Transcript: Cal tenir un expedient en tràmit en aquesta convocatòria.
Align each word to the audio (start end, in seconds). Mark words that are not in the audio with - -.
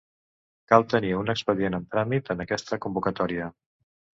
Cal 0.71 0.85
tenir 0.93 1.11
un 1.17 1.29
expedient 1.35 1.77
en 1.81 1.85
tràmit 1.93 2.35
en 2.37 2.43
aquesta 2.47 2.81
convocatòria. 2.87 3.53